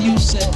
you 0.00 0.16
said. 0.18 0.49